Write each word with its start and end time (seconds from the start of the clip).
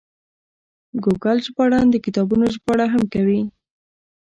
ګوګل 1.03 1.37
ژباړن 1.45 1.85
د 1.91 1.95
کتابونو 2.05 2.45
ژباړه 2.55 2.85
هم 2.93 3.03
کوي. 3.13 3.41